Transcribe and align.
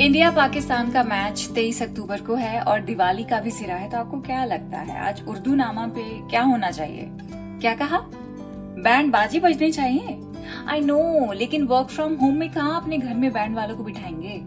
India 0.00 0.30
Pakistan 0.30 0.90
का 0.90 1.02
match 1.02 1.48
23 1.54 1.82
अक्टूबर 1.82 2.20
को 2.20 2.34
है 2.34 2.60
और 2.60 2.80
दिवाली 2.80 3.24
का 3.24 3.40
भी 3.40 3.50
सिरा 3.50 3.74
है 3.74 3.90
तो 3.90 3.98
आपको 3.98 4.20
क्या 4.20 4.44
लगता 4.44 4.78
है? 4.78 5.00
आज 5.08 5.22
उर्दू 5.28 5.54
नामा 5.54 5.86
पे 5.86 6.28
क्या 6.28 6.42
होना 6.42 6.70
चाहिए? 6.70 7.08
क्या 7.34 7.74
कहा? 7.74 7.98
बैंड 8.84 9.12
बाजी 9.12 9.40
बजने 9.40 9.72
चाहिए? 9.72 10.18
आई 10.68 10.80
नो 10.80 11.32
लेकिन 11.32 11.64
वर्क 11.64 11.88
फ्रॉम 11.88 12.14
होम 12.14 12.34
में 12.34 12.50
कहा 12.50 12.68
अपने 12.68 12.98
घर 12.98 13.14
में 13.14 13.32
बैंड 13.32 13.56
वालों 13.56 13.76
को 13.76 13.84
बिठाएँगे? 13.84 14.40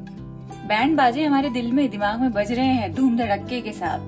बैंड 0.68 0.98
बाजे 0.98 1.26
हमारे 1.26 1.50
दिल 1.50 1.72
में, 1.72 1.90
दिमाग 1.90 2.22
में 2.22 2.32
बज 2.32 2.52
रहे 2.52 2.66
हैं 2.66 2.94
धूम 2.94 3.18
धड़के 3.18 3.62
के 3.62 3.72
साथ। 3.72 4.00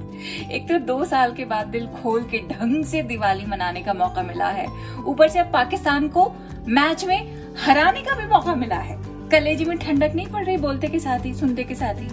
एक 0.52 0.70
तो 0.70 0.80
दो 0.80 1.05
साल 1.05 1.34
के 1.34 1.46
बाद 1.46 1.68
दिल 1.68 1.88
खोल 1.88 2.23
के 2.23 2.38
ढंग 2.38 2.86
से 2.86 3.04
दिवाली 3.04 3.46
मनाने 3.46 3.82
का 3.82 3.94
मौका 3.94 4.23
मिला 4.23 4.50
है। 4.50 4.68
ऊपर 5.05 5.30
से 5.30 5.40
अब 5.40 5.54
पाकिस्तान 5.54 6.08
को 6.08 6.34
मैच 6.68 7.05
में 7.05 7.46
हराने 7.66 8.02
का 8.02 8.16
भी 8.16 8.26
मौका 8.26 8.55
मिला 8.55 8.77
है। 8.77 9.05
कलेजी 9.32 9.66
में 9.66 9.78
ठंडक 9.78 10.16
नहीं 10.16 10.28
पड़ 10.28 10.46
रही 10.46 10.58
बोलते 10.58 10.88
के 10.88 11.00
साथ 11.00 11.20
ही, 11.20 11.34
सुनते 11.34 11.64
के 11.64 11.76
साथ 11.76 11.94
ही। 11.94 12.08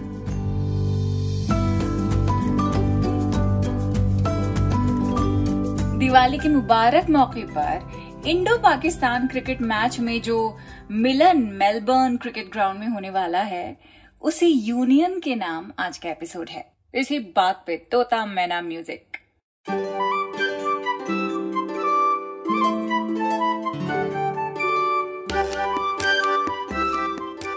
दिवाली 5.98 6.38
के 6.38 6.48
मुबारक 6.48 7.10
मौके 7.10 7.44
पर 7.44 7.90
इंडो 8.26 8.56
पाकिस्तान 8.58 9.26
क्रिकेट 9.26 9.62
मैच 9.62 9.98
में 10.00 10.20
जो 10.22 10.56
मिलन 10.90 11.42
मेलबर्न 11.52 12.16
क्रिकेट 12.16 12.52
ग्राउंड 12.52 12.80
में 12.80 12.88
होने 12.88 13.10
वाला 13.10 13.40
है, 13.40 13.76
उसी 14.22 14.46
यूनियन 14.46 15.20
के 15.20 15.34
नाम 15.34 15.72
आज 15.78 15.98
का 15.98 16.10
एपिसोड 16.10 16.48
है। 16.48 16.72
इसी 16.94 17.18
बात 17.18 17.64
पे 17.66 17.76
तोता 17.76 18.26
मैना 18.26 18.60
म्यूज़िक। 18.62 19.18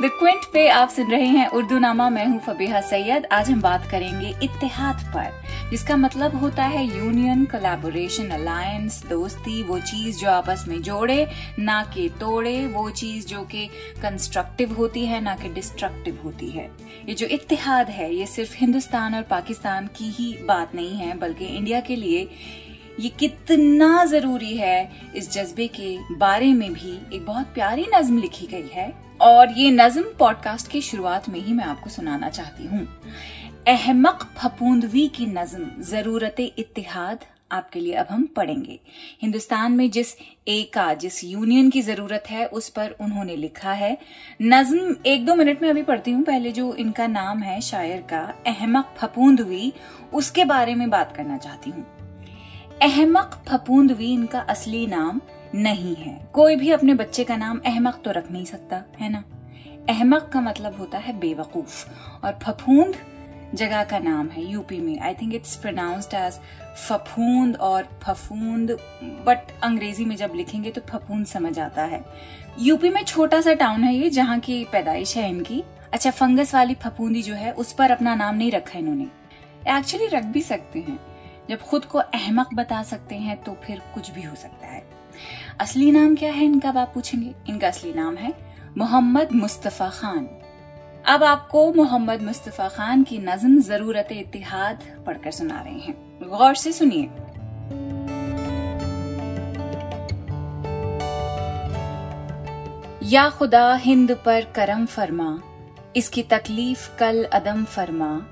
द 0.05 0.09
क्विंट 0.09 0.43
पे 0.53 0.67
आप 0.67 0.89
सुन 0.89 1.09
रहे 1.11 1.25
हैं 1.25 1.47
उर्दू 1.49 1.77
नामा 1.79 2.09
मैं 2.09 2.25
हूँ 2.25 2.39
फबीहा 2.39 2.79
सैयद। 2.81 3.25
आज 3.25 3.49
हम 3.49 3.61
बात 3.61 3.85
करेंगे 3.91 4.27
इतिहाद 4.43 4.95
पर, 5.13 5.29
जिसका 5.69 5.95
मतलब 5.97 6.35
होता 6.35 6.63
है 6.63 6.83
यूनियन 6.87 7.45
कोलैबोरेशन 7.45 8.29
अलायंस 8.29 9.01
दोस्ती, 9.05 9.63
वो 9.63 9.79
चीज़ 9.79 10.19
जो 10.19 10.29
आपस 10.29 10.65
में 10.67 10.81
जोड़े, 10.81 11.27
ना 11.59 11.81
के 11.83 12.07
तोड़े, 12.09 12.67
वो 12.67 12.89
चीज़ 12.89 13.25
जो 13.27 13.41
कि 13.43 13.65
कंस्ट्रक्टिव 14.01 14.73
होती 14.73 15.05
है, 15.05 15.21
ना 15.21 15.35
कि 15.35 15.49
डिस्ट्रक्टिव 15.49 16.19
होती 16.23 16.49
है। 16.49 16.69
ये 17.09 17.15
जो 17.15 17.27
इतिहाद 17.27 17.89
है, 17.89 18.13
ये 18.15 18.25
सिर्फ़ 18.25 18.55
हिंदुस्तान 18.57 19.15
और 19.15 19.21
पाकिस्तान 19.21 19.87
की 19.87 20.09
ही 20.09 20.31
बात 20.43 20.75
नहीं 20.75 20.97
है, 20.97 21.17
बल्कि 21.17 21.45
इंडिया 21.47 21.79
के 21.79 21.95
लिए 21.95 22.27
ये 22.99 23.09
कितना 23.09 24.05
ज़रूरी 24.05 24.55
है, 24.57 24.91
इस 25.15 25.31
जज्बे 25.31 25.67
के 25.79 25.97
बारे 26.15 26.53
में 26.53 26.71
भी 26.73 26.93
एक 27.15 27.25
बहुत 27.25 27.45
प्यारी 27.45 27.85
नज्म 27.95 28.17
लिखी 28.17 28.47
गई 28.47 28.69
है। 28.73 29.04
और 29.21 29.51
ये 29.51 29.71
नज्म 29.71 30.03
पॉडकास्ट 30.19 30.71
की 30.71 30.81
शुरुआत 30.81 31.29
में 31.29 31.39
ही 31.39 31.53
मैं 31.53 31.65
आपको 31.65 31.89
सुनाना 31.89 32.29
चाहती 32.29 32.65
हूँ। 32.65 32.87
अहमक 33.67 34.31
फपूंदवी 34.37 35.07
की 35.07 35.25
नज्म, 35.25 35.83
ज़रूरत 35.83 36.35
इत्तेहाद, 36.39 37.19
आपके 37.51 37.79
लिए 37.79 37.93
अब 37.93 38.07
हम 38.09 38.23
पढ़ेंगे। 38.23 38.79
हिंदुस्तान 39.21 39.71
में 39.71 39.91
जिस 39.91 40.15
एका 40.47 40.93
जिस 40.93 41.23
यूनियन 41.23 41.69
की 41.69 41.81
ज़रूरत 41.81 42.23
है, 42.29 42.45
उस 42.45 42.69
पर 42.69 42.95
उन्होंने 43.01 43.35
लिखा 43.35 43.71
है। 43.71 43.97
नज्म, 44.41 44.95
एक 45.05 45.25
दो 45.25 45.35
मिनट 45.35 45.61
में 45.61 45.69
अभी 45.69 45.83
पढ़ती 45.83 46.11
हूँ, 46.11 46.23
पहले 46.23 46.51
जो 46.51 46.73
इनका 46.73 47.07
नाम 47.07 47.39
है 47.39 47.61
शायर 47.61 48.01
का, 48.01 48.33
अहमक 48.47 48.95
फपूंदवी, 48.97 49.73
उसके 50.13 50.45
बारे 50.45 50.75
में 50.75 50.89
बात 50.89 51.15
करना 51.17 51.37
चाहती 51.37 51.69
हूँ। 51.69 51.85
अहमक 52.81 53.43
फपूंदवी, 53.47 54.13
इनका 54.13 54.39
असली 54.39 54.87
नाम 54.87 55.21
नहीं 55.55 55.95
है। 55.95 56.27
कोई 56.33 56.55
भी 56.55 56.71
अपने 56.71 56.93
बच्चे 56.93 57.23
का 57.23 57.35
नाम 57.37 57.59
अहमक 57.65 58.01
तो 58.05 58.11
रख 58.11 58.31
नहीं 58.31 58.45
सकता, 58.45 58.83
है 58.99 59.09
ना? 59.09 59.23
अहमक 59.89 60.29
का 60.33 60.41
मतलब 60.41 60.77
होता 60.79 60.97
है 60.97 61.19
बेवकूफ़, 61.19 61.85
और 62.25 62.39
फफूंद 62.43 62.95
जगह 63.53 63.83
का 63.83 63.99
नाम 63.99 64.29
है, 64.29 64.45
यूपी 64.45 64.79
में। 64.79 64.99
I 64.99 65.13
think 65.13 65.35
it's 65.35 65.55
pronounced 65.55 66.13
as 66.13 66.39
Phaphund 66.77 67.55
और 67.55 67.87
फफूंद 68.03 68.71
बट 69.03 69.51
अंग्रेज़ी 69.63 70.05
में 70.05 70.15
जब 70.15 70.31
लिखेंगे 70.35 70.71
तो 70.71 70.81
फफूंद 70.81 71.25
समझ 71.25 71.59
आता 71.59 71.83
है। 71.83 72.03
यूपी 72.59 72.89
में 72.89 73.03
छोटा 73.03 73.41
सा 73.41 73.53
टाउन 73.53 73.83
है 73.83 73.95
ये, 73.95 74.09
जहाँ 74.09 74.39
की 74.39 74.63
पैदाइश 74.63 75.15
है 75.17 75.29
इनकी। 75.29 75.63
अच्छा 75.93 76.11
फंगस 76.11 76.53
वाली 76.55 76.75
फफूंदी 76.75 77.21
जो 77.21 77.33
है, 77.33 77.51
उस 77.51 77.73
पर 77.73 77.91
अपना 77.91 78.15
नाम 78.15 78.35
नहीं 78.35 78.51
रखा 78.51 78.79
इन्होंने। 78.79 79.07
एक्चुअली 79.69 80.07
रख 80.07 80.23
भी 80.23 80.41
सकते 80.41 80.79
हैं। 80.79 80.99
जब 81.49 81.61
खुद 81.61 81.85
को 81.85 81.97
अहमक 81.99 82.53
बता 82.53 82.81
सकते 82.83 83.15
हैं 83.15 83.35
तो 83.43 83.57
फिर 83.63 83.81
कुछ 83.93 84.11
भी 84.11 84.21
हो 84.21 84.35
सकता 84.35 84.64
है। 84.64 84.64
असली 85.61 85.91
नाम 85.91 86.15
क्या 86.15 86.31
है, 86.31 86.45
इनका 86.45 86.69
आप 86.69 86.91
पूछेंगे? 86.93 87.33
इनका 87.49 87.67
असली 87.67 87.93
नाम 87.93 88.15
है 88.15 88.33
मोहम्मद 88.77 89.31
मुस्तफ़ा 89.31 89.89
खान। 89.89 90.27
अब 91.05 91.23
आपको 91.23 91.73
मोहम्मद 91.73 92.21
मुस्तफ़ा 92.21 92.67
खान 92.67 93.03
की 93.03 93.17
नज्म, 93.17 93.61
ज़रूरत 93.61 94.07
इतिहाद 94.11 94.79
पढ़कर 95.05 95.31
सुना 95.31 95.61
रहे 95.61 95.79
हैं। 95.79 95.95
गौर 96.29 96.55
से 96.55 96.71
सुनिए। 96.71 97.09
या 103.03 103.29
खुदा 103.29 103.73
हिंद 103.75 104.11
पर 104.25 104.45
करम 104.55 104.85
फरमा, 104.85 105.41
इसकी 105.95 106.23
तकलीफ़ 106.23 106.97
कल 106.97 107.23
अदम 107.23 107.63
फरमा। 107.65 108.27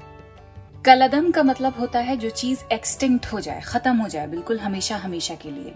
कल 0.86 1.02
अदम 1.02 1.32
का 1.32 1.44
मतलब 1.44 1.74
होता 1.80 2.00
है 2.00 2.18
जो 2.18 2.30
चीज़ 2.30 2.64
एक्सटिंक्ट 2.74 3.26
हो 3.26 3.40
जाए, 3.40 3.62
खत्म 3.62 3.98
हो 3.98 4.08
जाए, 4.08 4.28
बिल्कुल 4.28 4.60
हमेशा 4.60 4.98
हमेशा 4.98 5.36
के 5.36 5.52
लिए। 5.52 5.76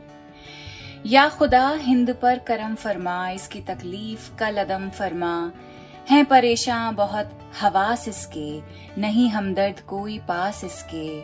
या 1.05 1.29
खुदा 1.29 1.69
हिंद 1.69 2.15
पर 2.21 2.39
करम 2.39 2.75
फरमा, 2.75 3.29
इसकी 3.29 3.61
तकलीफ़ 3.61 4.35
का 4.35 4.49
लदम 4.49 4.89
फरमा। 4.89 5.51
हैं 6.09 6.25
परेशान 6.25 6.95
बहुत 6.95 7.29
हवास 7.61 8.07
इसके, 8.07 8.59
नहीं 9.01 9.29
हमदर्द 9.29 9.79
कोई 9.79 10.17
पास 10.19 10.63
इसके। 10.63 11.21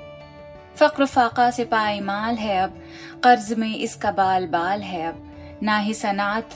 फक्र 0.75 1.05
फाका 1.05 1.51
से 1.51 1.65
पाईमाल 1.65 2.35
है 2.35 2.57
अब, 2.57 2.81
कर्ज 3.23 3.53
में 3.53 3.75
इसका 3.75 4.11
बाल 4.11 4.47
बाल 4.47 4.81
है 4.81 5.07
अब। 5.07 5.59
ना 5.63 5.77
ही 5.77 5.93
सनात, 5.93 6.49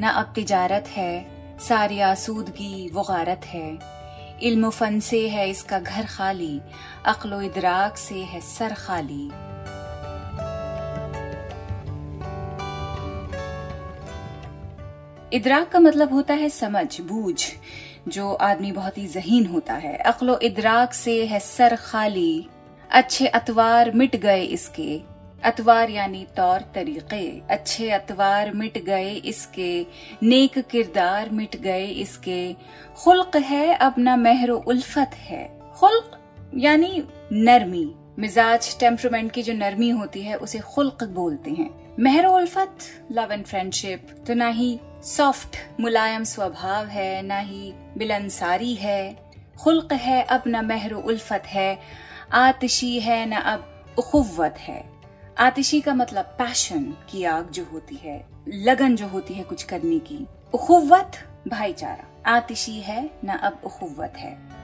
ना 0.00 0.08
अब 0.08 0.32
तिजारत 0.34 0.84
है, 0.88 1.26
सारी 1.58 2.00
आसूदगी 2.00 2.90
वो 2.92 3.02
गारत 3.02 3.40
है। 3.46 3.78
इल्म 4.42 4.70
फन 4.70 5.00
से 5.00 5.28
है 5.28 5.50
इसका 5.50 5.78
घर 5.78 6.06
खाली, 6.06 6.60
अक्लो 7.06 7.40
इदराक 7.40 7.96
से 7.96 8.14
है 8.14 8.40
सर 8.40 8.74
खाली। 8.74 9.53
इदराक 15.34 15.68
का 15.68 15.80
मतलब 15.80 16.12
होता 16.12 16.34
है 16.34 16.48
समझ, 16.48 17.00
बूझ, 17.00 17.44
जो 18.08 18.32
आदमी 18.32 18.72
बहुत 18.72 18.98
ही 18.98 19.06
जहीन 19.06 19.46
होता 19.46 19.74
है। 19.74 19.96
अक्लो 19.96 20.38
इदराक 20.38 20.92
से 20.92 21.26
है 21.26 21.40
सर 21.40 21.76
खाली, 21.76 22.46
अच्छे 22.90 23.26
अतवार 23.26 23.90
मिट 23.90 24.16
गए 24.16 24.42
इसके। 24.42 25.00
अतवार 25.44 25.90
यानी 25.90 26.26
तौर 26.36 26.60
तरीके। 26.74 27.54
अच्छे 27.54 27.90
अतवार 27.90 28.52
मिट 28.52 28.78
गए 28.78 29.12
इसके, 29.12 29.86
नेक 30.22 30.58
किरदार 30.58 31.30
मिट 31.30 31.56
गए 31.56 31.86
इसके। 31.86 32.56
खुल्क 32.96 33.36
है 33.36 33.74
अब 33.74 33.94
न 33.98 34.18
महर 34.20 34.50
उल्फत 34.50 35.10
है। 35.14 35.60
खुल्क 35.74 36.18
यानी 36.56 37.02
नरमी। 37.32 37.94
मिजाज 38.18 38.78
टेम्परमेंट 38.78 39.32
की 39.32 39.42
जो 39.42 39.52
नरमी 39.52 39.88
होती 39.90 40.22
है, 40.22 40.34
उसे 40.34 40.58
खुल्क 40.58 41.04
बोलते 41.04 41.50
हैं। 41.50 41.94
महर 42.00 42.26
उल्फत 42.26 42.76
लव 43.12 43.32
एंड 43.32 43.44
फ्रेंडशिप 43.44 44.08
तो 44.26 44.34
ना 44.34 44.48
ही 44.48 44.80
सॉफ्ट 45.04 45.56
मुलायम 45.80 46.24
स्वभाव 46.24 46.86
है, 46.86 47.22
ना 47.22 47.38
ही 47.38 47.72
बिलंसारी 47.98 48.74
है। 48.74 49.30
खुल्क 49.60 49.92
है, 49.92 50.22
अब 50.22 50.42
न 50.46 50.64
महर 50.66 50.92
उल्फत 50.92 51.42
है। 51.46 51.78
आतिशी 52.32 53.00
है, 53.00 53.26
न 53.26 53.32
अब 53.32 53.84
उखुवत 53.98 54.54
है। 54.58 54.84
आतिशी 55.38 55.80
का 55.80 55.94
मतलब 55.94 56.24
पैशन 56.24 56.82
की 57.10 57.24
आग 57.24 57.50
जो 57.50 57.64
होती 57.72 57.94
है, 57.94 58.26
लगन 58.48 58.96
जो 58.96 59.08
होती 59.08 59.34
है 59.34 59.42
कुछ 59.42 59.62
करने 59.62 59.98
की। 59.98 60.26
उखुवत 60.54 61.12
भाईचारा। 61.48 62.32
आतिशी 62.36 62.80
है, 62.80 63.10
न 63.24 63.28
अब 63.28 63.60
उखुवत 63.64 64.14
है। 64.16 64.63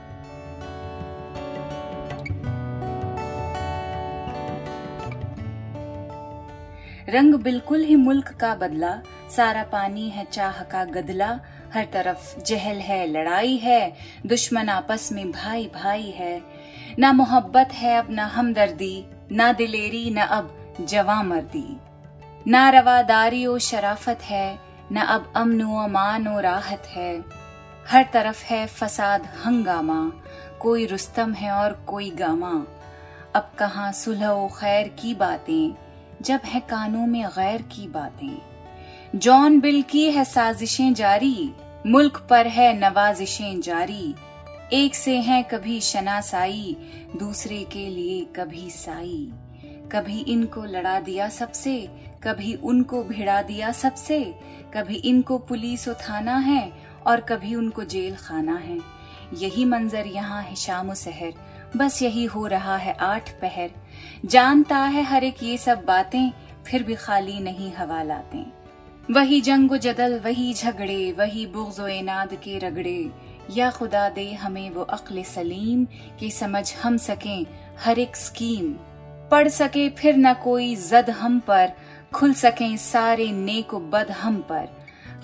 रंग 7.11 7.35
बिल्कुल 7.35 7.83
ही 7.83 7.95
मुल्क 7.95 8.27
का 8.27 8.55
बदला। 8.55 9.01
सारा 9.35 9.63
पानी 9.63 10.09
है 10.09 10.25
चाह 10.25 10.63
का 10.63 10.85
गदला। 10.85 11.39
हर 11.73 11.85
तरफ़ 11.85 12.39
जहल 12.39 12.77
है, 12.77 13.07
लड़ाई 13.07 13.57
है। 13.57 13.93
दुश्मन 14.25 14.69
आपस 14.69 15.11
में 15.11 15.31
भाई 15.31 15.71
भाई 15.75 16.09
है। 16.09 16.41
ना 16.99 17.13
मोहब्बत 17.13 17.69
है 17.73 17.97
अब, 17.97 18.07
ना 18.09 18.25
हमदर्दी। 18.25 19.05
ना 19.31 19.53
दिलेरी, 19.53 20.09
न 20.09 20.17
अब 20.17 20.75
जवा 20.81 21.23
मर्दी 21.23 21.79
ना 22.47 22.69
रवादारी 22.69 23.45
ओ 23.45 23.57
शराफत 23.57 24.19
है, 24.23 24.59
न 24.91 24.95
अब 24.95 25.33
अमन 25.35 25.61
अमान 25.61 26.27
ओ 26.27 26.39
राहत 26.39 26.83
है। 26.87 27.23
हर 27.87 28.09
तरफ़ 28.13 28.45
है 28.45 28.67
फसाद 28.67 29.25
हंगामा। 29.45 30.11
कोई 30.59 30.85
रुस्तम 30.85 31.33
है 31.33 31.51
और 31.51 31.73
कोई 31.73 32.09
गामा। 32.09 32.65
अब 33.35 33.51
कहाँ 33.57 33.91
सुलह 33.91 34.47
खैर 34.47 34.87
की 34.87 35.15
बातें। 35.15 35.90
जब 36.21 36.39
है 36.45 36.59
कानों 36.59 37.07
में 37.07 37.25
गैर 37.25 37.61
की 37.61 37.87
बातें। 37.87 38.41
जॉन 39.15 39.59
बिल 39.59 39.81
की 39.81 40.11
है 40.11 40.25
साजिशें 40.25 40.93
जारी, 40.93 41.53
मुल्क 41.87 42.27
पर 42.29 42.47
है 42.47 42.79
नवाजिशें 42.79 43.61
जारी। 43.61 44.15
एक 44.73 44.95
से 44.95 45.17
हैं 45.17 45.43
कभी 45.43 45.81
शनासाई, 45.81 46.77
दूसरे 47.19 47.63
के 47.63 47.89
लिए 47.89 48.25
कभी 48.35 48.69
साई। 48.69 49.33
कभी 49.91 50.19
इनको 50.19 50.63
लड़ा 50.63 50.99
दिया 50.99 51.29
सबसे, 51.29 51.89
कभी 52.23 52.53
उनको 52.53 53.03
भिड़ा 53.03 53.41
दिया 53.41 53.71
सबसे। 53.71 54.35
कभी 54.73 54.95
इनको 54.95 55.37
पुलिस 55.37 55.89
थाना 55.89 56.37
है 56.37 56.71
और 57.07 57.19
कभी 57.19 57.55
उनको 57.55 57.83
जेल 57.83 58.15
खाना 58.15 58.55
है। 58.55 58.79
यही 59.33 59.65
मंजर 59.65 60.07
यहाँ 60.07 60.43
है 60.43 60.55
शाम 60.55 60.93
सहर 60.93 61.33
बस 61.77 62.01
यही 62.01 62.25
हो 62.25 62.47
रहा 62.47 62.77
है 62.77 62.93
आठ 62.93 63.29
पहर। 63.29 63.69
जानता 64.25 64.77
है 64.77 65.03
हर 65.03 65.23
एक 65.23 65.43
ये 65.43 65.57
सब 65.57 65.83
बातें, 65.85 66.31
फिर 66.67 66.83
भी 66.83 66.95
खाली 66.95 67.39
नहीं 67.39 67.73
हवा 67.73 68.03
लाते। 68.03 68.61
वही 69.13 69.41
जंग 69.41 69.71
जदल, 69.71 70.19
वही 70.19 70.53
झगड़े, 70.53 71.11
वही 71.11 71.45
बुग्ज 71.45 71.79
इनाद 71.79 72.33
के 72.33 72.57
रगड़े। 72.57 73.11
या 73.51 73.71
खुदा 73.71 74.09
दे 74.09 74.33
हमें 74.33 74.69
वो 74.69 74.81
अक्ल 74.81 75.23
सलीम 75.23 75.87
कि 76.19 76.31
समझ 76.31 76.75
हम 76.75 76.97
सकें 76.97 77.45
हर 77.79 77.99
एक 77.99 78.15
स्कीम। 78.15 78.75
पढ़ 79.29 79.47
सके 79.47 79.89
फिर 79.89 80.17
न 80.17 80.33
कोई 80.33 80.75
जद 80.75 81.09
हम 81.09 81.39
पर, 81.39 81.71
खुल 82.13 82.33
सके 82.33 82.77
सारे 82.77 83.31
नेक 83.31 83.75
बद 83.75 84.11
हम 84.11 84.37
पर। 84.37 84.67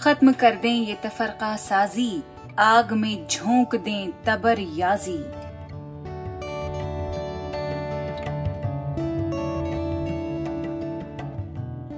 खत्म 0.02 0.32
कर 0.32 0.56
दें 0.56 0.74
ये 0.74 0.98
तफरका 1.04 1.56
साजी, 1.56 2.24
आग 2.60 2.94
में 2.94 3.28
झोंक 3.28 3.76
दें 3.76 4.12
तबर 4.26 4.60
याजी। 4.60 5.37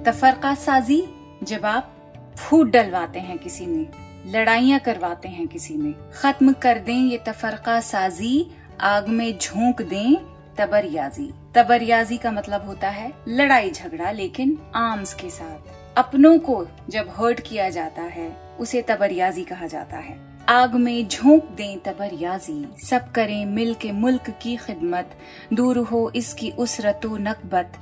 तफरका 0.06 0.54
साजी 0.54 1.02
जब 1.42 1.64
आप 1.66 1.96
फूट 2.38 2.70
डलवाते 2.70 3.18
हैं 3.18 3.36
किसी 3.38 3.66
में, 3.66 3.86
लड़ाइयाँ 4.26 4.78
करवाते 4.80 5.28
हैं 5.28 5.46
किसी 5.48 5.74
में। 5.74 5.92
खत्म 6.12 6.52
कर 6.52 6.78
दें 6.78 6.94
ये 6.94 7.18
तफरका 7.18 7.80
साजी 7.80 8.46
आग 8.80 9.08
में 9.08 9.38
झोंक 9.38 9.82
दें 9.82 10.16
तबरयाजी। 10.58 11.30
तबरयाजी 11.54 12.16
का 12.16 12.30
मतलब 12.30 12.66
होता 12.66 12.88
है 12.88 13.12
लड़ाई 13.28 13.70
झगड़ा, 13.70 14.10
लेकिन 14.10 14.58
आर्म्स 14.74 15.14
के 15.14 15.30
साथ। 15.30 15.98
अपनों 15.98 16.38
को 16.38 16.66
जब 16.88 17.12
हर्ट 17.16 17.40
किया 17.40 17.68
जाता 17.70 18.02
है, 18.02 18.30
उसे 18.60 18.82
तबरयाजी 18.82 19.44
कहा 19.44 19.66
जाता 19.66 19.96
है। 19.96 20.18
आग 20.48 20.74
में 20.74 21.08
झोंक 21.08 21.44
दें 21.44 21.78
तबरयाजी। 21.78 22.64
सब 22.84 23.10
करें 23.12 23.44
मिल 23.46 23.74
के 23.74 23.92
मुल्क 23.92 24.30
की 24.42 24.56
खिदमत। 24.56 25.16
दूर 25.52 25.78
हो 25.78 26.10
इसकी 26.16 26.50
उसरतो 26.50 27.16
नकबत। 27.18 27.72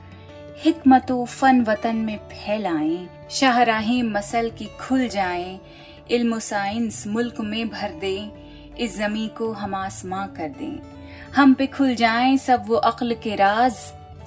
हिकमतो 0.63 1.25
फन 1.25 1.61
वतन 1.63 1.97
में 1.97 2.17
फैलाएँ 2.17 3.09
शाहराहें 3.31 4.03
मसल 4.03 4.51
की 4.51 4.65
खुल 4.81 5.09
जाएँ, 5.09 5.61
इल्म 6.11 6.39
साइंस 6.39 7.07
मुल्क 7.07 7.41
में 7.41 7.69
भर 7.69 7.91
दें, 7.91 8.31
इस 8.77 8.99
जमी 8.99 9.29
को 9.29 9.53
हम 9.53 9.75
आसमां 9.75 10.27
कर 10.27 10.49
दें। 10.49 10.79
हम 11.37 11.55
पे 11.55 11.67
खुल 11.67 11.95
जाएँ 11.95 12.37
सब 12.37 12.65
वो 12.67 12.75
अक्ल 12.75 13.15
के 13.15 13.35
राज, 13.35 13.73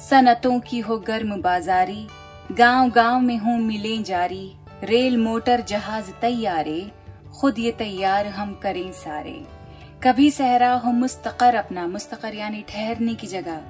सनतों 0.10 0.60
की 0.60 0.80
हो 0.80 0.98
गर्म 1.00 1.42
बाजारी 1.42 2.08
गाँव 2.52 2.90
गाँव 2.90 3.20
में 3.20 3.38
हो 3.38 3.58
मिले 3.58 3.98
जारी, 3.98 4.52
रेल 4.84 5.18
मोटर 5.18 5.62
जहाज़ 5.62 6.12
तैयारे, 6.22 6.92
खुद 7.40 7.60
ये 7.60 7.72
तैयार 7.72 8.28
हम 8.28 8.54
करें 8.54 8.92
सारे। 8.92 9.46
कभी 10.04 10.32
सहरा 10.32 10.74
हो 10.74 10.92
मुस्तकर 10.92 11.56
अपना, 11.56 11.88
मुस्तकर 11.88 12.36
यानी 12.36 12.66
ठहरने 12.70 13.16
की 13.16 13.28
जगह। 13.28 13.62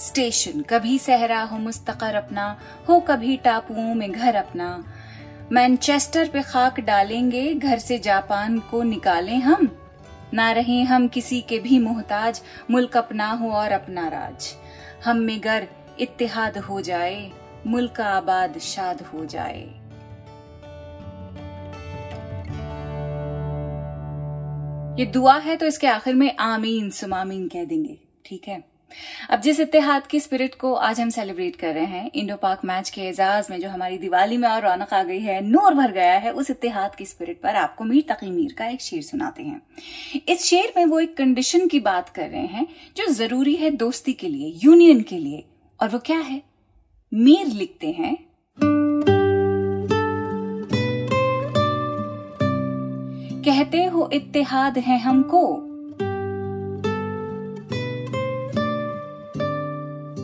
स्टेशन, 0.00 0.60
कभी 0.60 0.98
सहरा 0.98 1.42
हो 1.42 1.58
मुस्तकर 1.58 2.14
अपना, 2.14 2.58
हो 2.88 3.00
कभी 3.00 3.36
टापुओं 3.36 3.94
में 3.94 4.12
घर 4.12 4.34
अपना। 4.34 4.84
मैनचेस्टर 5.52 6.28
पे 6.28 6.42
खाक 6.42 6.80
डालेंगे, 6.80 7.54
घर 7.54 7.78
से 7.78 7.98
जापान 7.98 8.58
को 8.58 8.82
निकालें 8.82 9.38
हम। 9.38 9.76
ना 10.34 10.52
रहे 10.52 10.82
हम 10.82 11.08
किसी 11.08 11.40
के 11.40 11.58
भी 11.58 11.78
मोहताज, 11.78 12.42
मुल्क 12.70 12.96
अपना 12.96 13.30
हो 13.30 13.50
और 13.50 13.72
अपना 13.72 14.08
राज। 14.08 14.54
हम 15.04 15.16
में 15.16 15.40
गर 15.44 15.68
इत्तेहाद 16.00 16.58
हो 16.58 16.80
जाए, 16.80 17.30
मुल्क 17.66 18.00
आबाद 18.00 18.58
शाद 18.58 19.02
हो 19.02 19.24
जाए। 19.24 19.60
ये 24.98 25.06
दुआ 25.06 25.36
है 25.38 25.56
तो 25.56 25.66
इसके 25.66 25.86
आखिर 25.86 26.14
में 26.14 26.36
आमीन, 26.36 26.90
सुमामीन 26.90 27.48
कह 27.48 27.64
देंगे, 27.64 27.98
ठीक 28.24 28.48
है? 28.48 28.69
अब 29.30 29.40
जिस 29.40 29.60
इतिहाद 29.60 30.06
की 30.06 30.20
स्पिरिट 30.20 30.54
को 30.54 30.74
आज 30.74 31.00
हम 31.00 31.10
सेलिब्रेट 31.10 31.56
कर 31.56 31.74
रहे 31.74 31.84
हैं, 31.84 32.10
इंडो 32.14 32.36
पाक 32.36 32.64
मैच 32.64 32.90
के 32.90 33.02
एजाज 33.02 33.46
में 33.50 33.60
जो 33.60 33.68
हमारी 33.68 33.98
दिवाली 33.98 34.36
में 34.36 34.48
और 34.48 34.62
रौनक 34.62 34.94
आ 34.94 35.02
गई 35.02 35.20
है, 35.20 35.40
नूर 35.40 35.74
भर 35.74 35.92
गया 35.92 36.18
है, 36.18 36.32
उस 36.32 36.50
इतिहाद 36.50 36.94
की 36.94 37.06
स्पिरिट 37.06 37.40
पर 37.40 37.56
आपको 37.56 37.84
मीर 37.84 38.04
तकी 38.08 38.30
मीर 38.30 38.54
का 38.58 38.66
एक 38.66 38.80
शेर 38.80 39.02
सुनाते 39.02 39.42
हैं। 39.42 39.62
इस 40.28 40.44
शेर 40.44 40.72
में 40.76 40.84
वो 40.86 41.00
एक 41.00 41.16
कंडीशन 41.16 41.68
की 41.68 41.80
बात 41.80 42.08
कर 42.08 42.28
रहे 42.28 42.46
हैं, 42.46 42.66
जो 42.96 43.06
ज़रूरी 43.06 43.54
है 43.54 43.70
दोस्ती 43.70 44.12
के 44.12 44.28
लिए 44.28 44.58
यूनियन 44.64 45.02
के 45.02 45.18
लिए। 45.18 45.44
और 45.80 45.88
वो 45.88 45.98
क्या 45.98 46.18
है? 46.18 46.42
मीर 47.14 47.46
लिखते 47.46 47.90
हैं, 47.90 48.16
कहते 53.44 53.84
हो 53.84 54.10
इत्तेहाद 54.12 54.78
है 54.78 54.98
हमको 54.98 55.69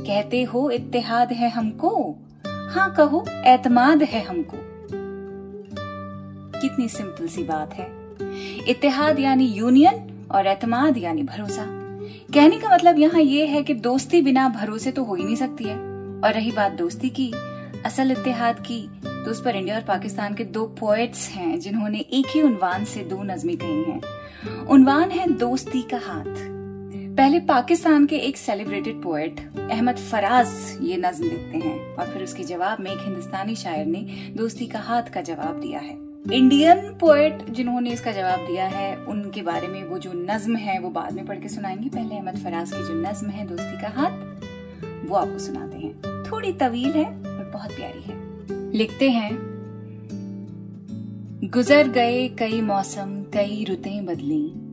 कहते 0.06 0.42
हो, 0.42 0.70
इत्तेहाद 0.70 1.32
है 1.32 1.50
हमको? 1.50 2.16
हाँ 2.46 2.94
कहो, 2.94 3.24
एतमाद 3.28 4.02
है 4.02 4.22
हमको। 4.22 4.56
कितनी 6.60 6.88
सिंपल 6.88 7.26
सी 7.26 7.42
बात 7.42 7.74
है। 7.74 7.92
इत्तेहाद 8.68 9.18
यानी 9.18 9.46
यूनियन 9.46 10.26
और 10.30 10.46
एतमाद 10.46 10.98
यानी 10.98 11.22
भरोसा। 11.22 11.66
कहने 12.34 12.58
का 12.58 12.74
मतलब 12.74 12.98
यहाँ 12.98 13.20
ये 13.20 13.46
है 13.46 13.62
कि 13.62 13.74
दोस्ती 13.74 14.22
बिना 14.22 14.48
भरोसे 14.48 14.90
तो 14.90 15.04
हो 15.04 15.14
ही 15.14 15.24
नहीं 15.24 15.36
सकती 15.36 15.64
है। 15.64 15.76
और 16.20 16.32
रही 16.32 16.52
बात 16.52 16.72
दोस्ती 16.72 17.10
की, 17.10 17.32
असल 17.86 18.10
इत्तेहाद 18.10 18.60
की 18.60 18.90
तो 19.06 19.30
उस 19.30 19.42
पर 19.42 19.56
इंडिया 19.56 19.76
और 19.76 19.82
पाकिस्तान 19.82 20.34
के 20.34 20.44
दो 20.44 20.64
पोएट्स 20.64 21.28
हैं, 21.28 21.60
जिन्होंने 21.60 21.98
एक 21.98 22.26
ही 22.34 22.42
उनवान 22.42 22.84
से 22.84 23.00
दो 23.00 23.22
नज्में 23.22 23.56
कही 23.56 23.82
हैं। 23.82 24.00
उनवान 24.66 25.10
है 25.10 25.32
दोस्ती 25.32 25.82
का 25.82 25.96
हाथ। 25.96 26.55
पहले 27.16 27.40
पाकिस्तान 27.40 28.06
के 28.06 28.16
एक 28.16 28.36
सेलिब्रेटेड 28.36 29.02
पोएट 29.02 29.40
अहमद 29.70 29.96
फराज, 29.96 30.78
ये 30.82 30.96
नज्म 30.96 31.24
लिखते 31.24 31.58
हैं। 31.58 31.94
और 31.94 32.06
फिर 32.06 32.22
उसके 32.22 32.44
जवाब 32.44 32.80
में 32.80 32.90
एक 32.90 32.98
हिंदुस्तानी 33.02 33.54
शायर 33.54 33.86
ने 33.86 33.98
दोस्ती 34.36 34.66
का 34.66 34.78
हाथ 34.78 35.02
का 35.02 35.20
जवाब 35.20 35.60
दिया 35.60 35.78
है। 35.78 35.98
इंडियन 36.32 36.76
पोएट 36.76 37.50
जिन्होंने 37.50 37.90
इसका 37.90 38.12
जवाब 38.12 38.46
दिया 38.46 38.66
है, 38.66 38.96
उनके 38.96 39.42
बारे 39.42 39.68
में 39.68 39.84
वो 39.84 39.98
जो 39.98 40.12
नज्म 40.14 40.56
है, 40.56 40.78
वो 40.78 40.90
बाद 40.90 41.12
में 41.12 41.26
पढ़ 41.26 41.38
के 41.38 41.48
सुनाएँगे। 41.48 41.88
पहले 41.88 42.16
अहमद 42.16 42.36
फराज 42.36 42.72
की 42.72 42.78
जो 42.78 42.94
नज्म 42.94 43.26
है, 43.26 43.46
दोस्ती 43.46 43.82
का 43.82 43.88
हाथ, 43.88 44.10
वो 45.08 45.16
आपको 45.16 45.38
सुनाते 45.38 45.78
हैं। 45.78 46.24
थोड़ी 46.24 46.52
तवील 46.52 46.92
है 46.92 47.04
और 47.04 47.50
बहुत 47.52 47.70
प्यारी 47.70 48.02
है। 48.02 48.14
लिखते 48.72 49.10
हैं, 49.10 49.38
गुजर 51.44 51.88
गए 51.88 52.28
कई 52.28 52.60
मौसम, 52.60 53.24
कई 53.32 53.64
रुतें 53.68 54.06
बदली। 54.06 54.65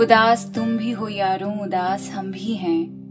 उदास 0.00 0.52
तुम 0.54 0.76
भी 0.76 0.90
हो 0.90 1.08
यारों, 1.08 1.60
उदास 1.60 2.10
हम 2.10 2.32
भी 2.32 2.54
हैं। 2.54 3.04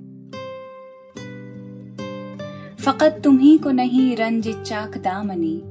फकत 2.80 3.22
तुम्ही 3.24 3.58
को 3.58 3.72
नहीं 3.72 4.16
रंज 4.16 4.64
चाक 4.64 4.98
दामनी, 4.98 5.62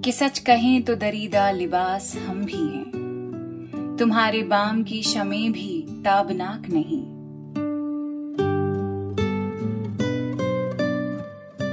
कि 0.00 0.12
सच 0.12 0.38
कहें 0.38 0.82
तो 0.82 0.94
दरीदा 0.94 1.50
लिबास 1.50 2.16
हम 2.28 2.44
भी 2.44 2.56
हैं। 2.56 3.96
तुम्हारे 3.98 4.42
बाम 4.42 4.82
की 4.82 5.02
शमे 5.02 5.48
भी 5.48 5.86
ताबनाक 6.04 6.62
नहीं। 6.68 7.02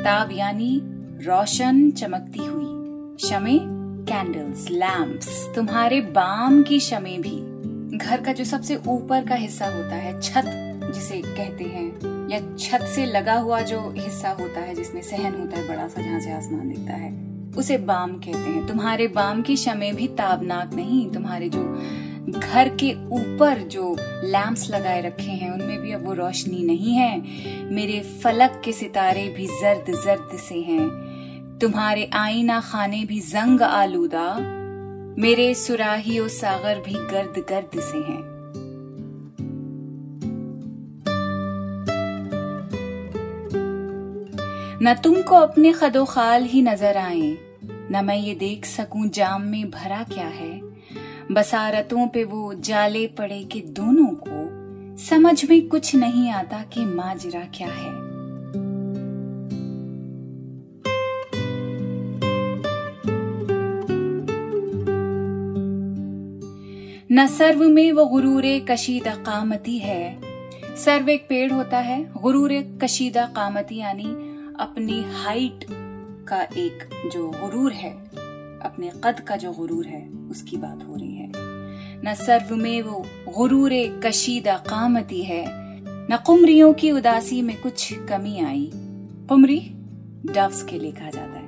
ताब 0.03 0.29
यानी 0.31 0.81
रोशन 1.25 1.91
चमकती 1.91 2.45
हुई, 2.45 3.17
शमे 3.29 3.59
कैंडल्स 4.05 4.69
लैम्प्स 4.71 5.49
तुम्हारे 5.55 6.01
बाम 6.01 6.63
की 6.63 6.79
शमे 6.79 7.17
भी। 7.17 7.52
घर 8.03 8.21
का 8.21 8.33
जो 8.33 8.43
सबसे 8.45 8.75
ऊपर 8.87 9.25
का 9.25 9.35
हिस्सा 9.35 9.65
होता 9.65 9.95
है, 9.95 10.19
छत 10.21 10.43
जिसे 10.95 11.21
कहते 11.21 11.63
हैं, 11.63 12.29
या 12.29 12.39
छत 12.57 12.85
से 12.85 13.05
लगा 13.05 13.33
हुआ 13.33 13.61
जो 13.61 13.79
हिस्सा 13.97 14.29
होता 14.29 14.59
है 14.59 14.75
जिसमें 14.75 15.01
सहन 15.01 15.35
होता 15.35 15.57
है, 15.57 15.67
बड़ा 15.67 15.87
सा 15.87 16.01
जहाँ 16.01 16.19
से 16.19 16.31
आसमान 16.31 16.69
दिखता 16.69 16.93
है, 16.93 17.11
उसे 17.57 17.77
बाम 17.77 18.13
कहते 18.17 18.49
हैं। 18.49 18.65
तुम्हारे 18.67 19.07
बाम 19.07 19.41
की 19.41 19.55
शमे 19.57 19.91
भी 19.91 20.07
ताबनाक 20.07 20.73
नहीं, 20.73 21.09
तुम्हारे 21.11 21.49
जो 21.49 21.63
घर 22.29 22.69
के 22.75 22.93
ऊपर 23.11 23.59
जो 23.67 23.95
लैंप्स 24.25 24.69
लगाए 24.69 25.01
रखे 25.01 25.31
हैं, 25.31 25.51
उनमें 25.51 25.79
भी 25.79 25.91
अब 25.91 26.05
वो 26.05 26.13
रोशनी 26.13 26.63
नहीं 26.63 26.93
है। 26.93 27.21
मेरे 27.71 27.99
फलक 28.23 28.61
के 28.65 28.71
सितारे 28.71 29.27
भी 29.29 29.47
जर्द 29.47 29.93
जर्द 30.05 30.37
से 30.39 30.59
हैं, 30.61 30.89
तुम्हारे 31.61 32.09
आईना 32.13 32.59
खाने 32.61 33.03
भी 33.05 33.19
जंग 33.19 33.61
आलूदा 33.61 34.27
मेरे 35.19 35.53
सुराही 35.53 36.19
और 36.19 36.27
सागर 36.27 36.79
भी 36.79 36.93
गर्द 36.93 37.37
गर्द 37.49 37.79
से 37.81 37.97
हैं। 37.97 38.21
न 44.83 44.93
तुमको 45.03 45.35
अपने 45.35 45.73
खदो 45.73 46.05
खाल 46.05 46.43
ही 46.43 46.61
नज़र 46.61 46.97
आए, 46.97 47.37
न 47.91 48.01
मैं 48.05 48.17
ये 48.17 48.35
देख 48.35 48.65
सकूँ 48.65 49.07
जाम 49.09 49.41
में 49.41 49.69
भरा 49.71 50.03
क्या 50.03 50.27
है। 50.27 50.51
बसारतों 51.31 52.07
पे 52.07 52.23
वो 52.23 52.53
जाले 52.53 53.07
पड़े 53.07 53.43
के 53.43 53.59
दोनों 53.59 54.13
को, 54.27 54.97
समझ 55.03 55.49
में 55.49 55.67
कुछ 55.67 55.95
नहीं 55.95 56.29
आता 56.29 56.63
कि 56.63 56.85
माजरा 56.85 57.45
क्या 57.55 57.67
है। 57.67 58.02
न 67.15 67.27
सर्व 67.27 67.69
में 67.69 67.91
वो 67.91 68.05
गुरूर 68.05 68.65
कशीदा 68.69 69.15
कामती 69.15 69.77
है। 69.77 70.19
सर्व 70.77 71.09
एक 71.09 71.25
पेड़ 71.29 71.51
होता 71.51 71.79
है, 71.79 72.11
गुरूर 72.21 72.79
कशीदा 72.81 73.25
कामती, 73.25 73.77
यानी 73.77 74.03
अपनी 74.59 75.05
हाइट 75.11 75.65
का 76.27 76.41
एक 76.41 77.09
जो 77.13 77.27
गुरूर 77.29 77.73
है, 77.73 77.91
अपने 78.59 78.91
कद 79.03 79.19
का 79.19 79.35
जो 79.35 79.51
गुरूर 79.51 79.85
है, 79.85 80.09
उसकी 80.31 80.57
बात 80.57 80.85
हो 80.87 80.95
रही 80.95 81.15
है। 81.15 81.31
न 82.05 82.13
सर्व 82.17 82.55
में 82.55 82.81
वो 82.81 83.05
गुरूर 83.37 84.01
कशीदा 84.05 84.57
कामती 84.57 85.23
है। 85.23 85.45
न 85.85 86.19
कुमरियों 86.25 86.73
की 86.73 86.91
उदासी 86.91 87.41
में 87.41 87.61
कुछ 87.61 87.93
कमी 87.93 88.39
आई। 88.39 88.71
कुमरी, 89.29 89.71
डव्स 90.25 90.63
के 90.63 90.79
लिए 90.79 90.91
कहा 90.91 91.09
जाता 91.09 91.39
है। 91.39 91.42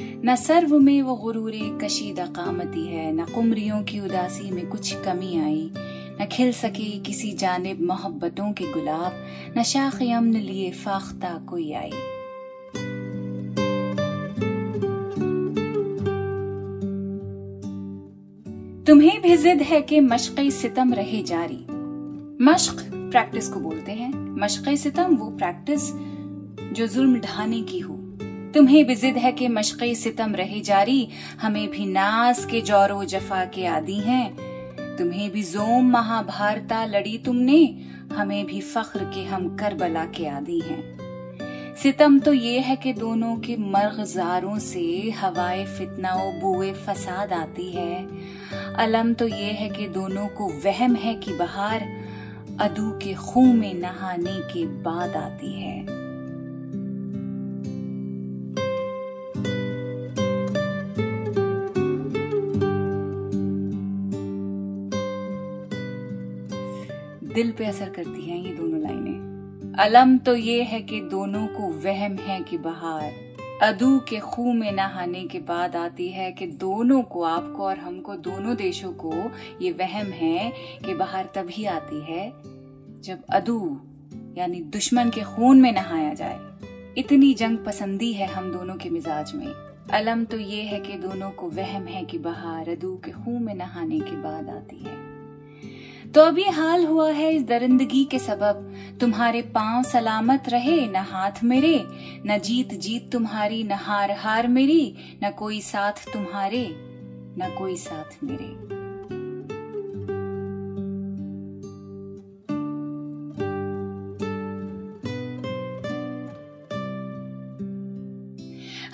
न 0.00 0.36
सर्व 0.36 0.78
में 0.78 1.02
वो 1.02 1.14
गुरूर 1.14 1.78
कशीदा 1.82 2.26
कामती 2.26 2.86
है, 2.86 3.12
न 3.12 3.24
कुमरियों 3.24 3.82
की 3.82 4.00
उदासी 4.00 4.50
में 4.50 4.66
कुछ 4.66 4.94
कमी 4.94 5.40
आई, 5.40 5.70
न 6.20 6.26
खिल 6.32 6.52
सके 6.52 6.98
किसी 6.98 7.32
जानब 7.32 7.78
मोहब्बतों 7.80 8.52
के 8.52 8.64
गुलाब, 8.64 9.24
न 9.58 9.62
शाख 9.62 10.02
अमन 10.02 10.32
लिए 10.32 10.70
फाख्ता 10.70 11.46
कोई 11.48 11.72
आई। 11.72 11.92
तुम्हें 18.86 19.22
भी 19.22 19.36
जिद 19.36 19.62
है 19.62 19.80
कि 19.80 20.00
मशक़ 20.00 20.50
सितम 20.50 20.94
रहे 20.94 21.22
जारी। 21.22 21.66
मश्क 22.44 22.76
प्रैक्टिस 22.94 23.48
को 23.48 23.60
बोलते 23.60 23.92
हैं। 23.92 24.40
मशक़ 24.40 24.74
सितम 24.74 25.16
वो 25.16 25.30
प्रैक्टिस 25.30 25.80
जो 26.72 26.86
जुल्म 26.86 27.20
ढाने 27.20 27.62
की 27.62 27.78
हो। 27.78 27.97
तुम्हें 28.54 28.86
भी 28.86 28.94
जिद 28.94 29.16
है 29.16 29.32
कि 29.32 29.48
मशक़ 29.48 29.94
सितम 29.94 30.34
रहे 30.34 30.60
जारी, 30.60 31.08
हमें 31.40 31.70
भी 31.70 31.86
नास 31.86 32.44
के 32.44 32.60
जौरो 32.60 33.04
जफा 33.04 33.44
के 33.44 33.66
आदि 33.66 33.94
हैं। 33.94 34.36
तुम्हें 34.96 35.30
भी 35.30 35.42
जोम 35.42 35.90
महाभारता 35.90 36.84
लड़ी 36.84 37.18
तुमने, 37.18 37.80
हमें 38.12 38.46
भी 38.46 38.60
फख्र 38.60 39.04
के 39.04 39.24
हम 39.24 39.56
करबला 39.56 40.04
के 40.04 40.26
आदि 40.26 40.60
हैं। 40.60 40.98
सितम 41.76 42.18
तो 42.18 42.32
ये 42.32 42.60
है 42.60 42.76
कि 42.76 42.92
दोनों 42.92 43.36
के 43.36 43.56
मर्गजारों 43.56 44.58
से 44.58 45.10
हवाए 45.10 45.64
फितना 45.64 46.14
बुए 46.14 46.72
फसाद 46.72 47.32
आती 47.32 47.72
है। 47.72 48.08
अलम 48.74 49.14
तो 49.14 49.28
ये 49.28 49.52
है 49.52 49.68
कि 49.68 49.88
दोनों 49.88 50.28
को 50.28 50.48
वहम 50.48 50.94
है 50.94 51.14
कि 51.14 51.32
बहार, 51.32 51.88
अदू 52.60 52.90
के 52.90 53.14
खून 53.14 53.56
में 53.56 53.74
नहाने 53.74 54.52
के 54.52 54.66
बाद 54.66 55.16
आती 55.16 55.52
है। 55.62 56.07
दिल 67.38 67.52
पे 67.52 67.64
असर 67.64 67.88
करती 67.88 68.30
हैं 68.30 68.38
ये 68.38 68.52
दोनों 68.54 68.80
लाइनें। 68.80 69.74
अलम 69.78 70.18
तो 70.18 70.36
ये 70.36 70.62
है 70.62 70.80
कि 70.80 71.00
दोनों 71.00 71.46
को 71.46 71.62
वहम 71.62 72.14
है 72.14 72.40
कि 72.40 72.58
बहार। 72.58 73.12
अदू 73.62 73.98
के 73.98 74.18
खूह 74.18 74.54
में 74.54 74.72
नहाने 74.72 75.24
के 75.24 75.38
बाद 75.38 75.76
आती 75.76 76.08
है 76.08 76.32
कि 76.32 76.46
दोनों 76.46 77.02
को 77.02 77.22
आपको 77.22 77.62
और 77.62 77.78
हमको, 77.78 78.14
दोनों 78.14 78.56
देशों 78.56 78.92
को 78.92 79.12
ये 79.62 79.72
वहम 79.72 80.06
है 80.06 80.52
कि 80.86 80.94
बाहर 80.94 81.24
तभी 81.34 81.64
आती 81.64 82.12
है 82.12 82.32
जब 83.00 83.24
अदू, 83.30 83.80
यानी 84.38 84.60
दुश्मन 84.60 85.10
के 85.10 85.20
खून 85.20 85.60
में 85.60 85.72
नहाया 85.72 86.14
जाए। 86.14 86.38
इतनी 86.98 87.34
जंग 87.34 87.58
पसंदी 87.58 88.12
है 88.12 88.26
हम 88.26 88.52
दोनों 88.52 88.76
के 88.76 88.90
मिजाज 88.90 89.32
में। 89.34 89.48
अलम 89.92 90.24
तो 90.24 90.38
ये 90.38 90.62
है 90.62 90.80
कि 90.80 90.92
दोनों 90.92 91.30
को 91.30 91.50
वहम 91.50 91.86
है 91.86 92.04
कि 92.04 92.18
बहार 92.18 92.68
अदू 92.68 92.96
के 92.96 93.10
खून 93.10 93.42
में 93.42 93.54
नहाने 93.54 94.00
के 94.00 94.16
बाद 94.16 94.48
आती 94.48 94.76
है। 94.76 95.07
तो 96.14 96.38
ये 96.38 96.50
हाल 96.50 96.84
हुआ 96.84 97.10
है 97.10 97.32
इस 97.32 97.42
दरिंदगी 97.42 98.04
के 98.04 98.18
सबब। 98.18 98.74
तुम्हारे 99.00 99.42
पाँव 99.42 99.82
सलामत 99.82 100.44
रहे, 100.48 100.86
न 100.86 100.96
हाथ 100.96 101.44
मेरे, 101.44 101.84
न 102.26 102.40
जीत 102.44 102.74
जीत 102.74 103.12
तुम्हारी, 103.12 103.64
न 103.64 103.72
हार 103.72 104.10
हार 104.10 104.48
मेरी, 104.48 104.94
न 105.24 105.30
कोई 105.30 105.60
साथ 105.60 105.92
तुम्हारे, 105.92 106.68
न 107.38 107.54
कोई 107.58 107.76
साथ 107.76 108.24
मेरे। 108.24 108.77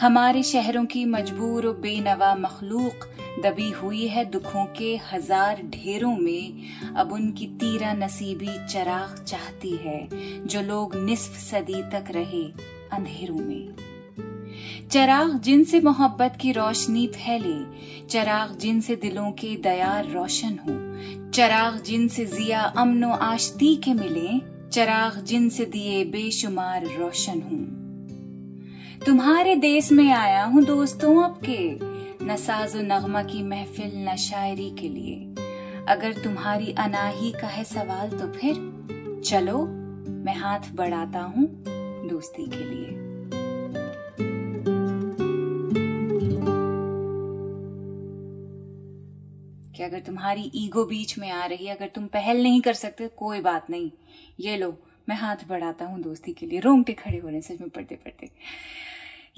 हमारे 0.05 0.43
शहरों 0.43 0.85
की 0.85 1.05
मजबूर 1.05 1.67
बेनवा 1.67 2.35
मखलूक 2.35 3.05
दबी 3.45 3.71
हुई 3.71 4.07
है 4.07 4.25
दुखों 4.25 4.65
के 4.67 4.97
हज़ार 5.13 5.63
ढेरों 5.63 6.17
में, 6.17 6.63
अब 6.97 7.13
उनकी 7.13 7.47
तीरा 7.47 7.93
नसीबी 7.93 8.67
चराग 8.69 9.25
चाहती 9.25 9.71
है, 9.77 10.09
जो 10.47 10.63
लोग 10.63 10.97
निस्फ 10.97 11.39
सदी 11.39 11.83
तक 11.83 12.05
रहे 12.11 12.43
अंधेरों 12.93 13.39
में। 13.39 13.75
चराग 14.91 15.39
जिनसे 15.41 15.81
मोहब्बत 15.81 16.37
की 16.41 16.53
रोशनी 16.53 17.07
फैले, 17.07 17.57
चराग 18.07 18.57
जिनसे 18.59 18.97
दिलों 18.97 19.31
के 19.33 19.57
दयार 19.57 20.11
रोशन 20.11 20.59
हो, 20.59 21.31
चराग 21.31 21.83
जिनसे 21.83 22.27
जिया 22.27 22.61
अमनो 22.61 23.11
आशती 23.11 23.75
के 23.77 23.95
मिले, 23.95 24.39
चराग 24.71 25.23
जिनसे 25.25 25.65
दिए 25.65 26.05
बेशुमार 26.05 26.85
रोशन 26.85 27.41
हूँ। 27.41 27.74
तुम्हारे 29.07 29.57
देश 29.57 29.93
में 29.93 30.13
आया 30.13 30.45
हूँ 30.45 30.65
दोस्तों 30.65 31.25
आपके। 31.25 31.79
न 32.25 32.37
साजो 32.37 32.81
नगमा 32.83 33.23
की 33.23 33.43
महफिल, 33.43 34.09
न 34.09 34.17
शायरी 34.17 34.71
के 34.71 34.89
लिए। 34.89 35.15
अगर 35.89 36.13
तुम्हारी 36.13 36.73
अनाही 36.73 37.33
का 37.33 37.47
है 37.47 37.65
सवाल 37.65 38.11
तो 38.11 38.33
फिर 38.33 38.55
चलो, 39.25 39.67
मैं 40.25 40.37
हाथ 40.37 40.61
बढ़ाता 40.75 41.21
हूँ 41.21 41.47
दोस्ती 42.09 42.47
के 42.47 42.65
लिए। 42.65 42.89
कि 49.73 49.83
अगर 49.83 49.99
तुम्हारी 49.99 50.51
ईगो 50.55 50.85
बीच 50.85 51.19
में 51.19 51.31
आ 51.31 51.47
रही 51.47 51.67
है, 51.67 51.77
अगर 51.77 51.87
तुम 51.87 52.07
पहल 52.07 52.43
नहीं 52.43 52.61
कर 52.61 52.73
सकते, 52.73 53.09
कोई 53.09 53.41
बात 53.41 53.71
नहीं। 53.71 53.91
ये 54.41 54.57
लो, 54.57 54.79
मैं 55.09 55.17
हाथ 55.17 55.37
बढ़ाता 55.49 55.85
हूँ 55.85 56.03
दोस्ती 56.03 56.33
के 56.33 56.47
लिए। 56.47 56.61
रोंगटे 56.61 56.93
खड़े 56.93 57.19
हो 57.19 57.29
रहे 57.29 57.37
हैं, 57.37 57.43
सच 57.43 57.61
में 57.61 57.71
पढ़ते 57.71 57.95
पढ़ते 57.95 58.31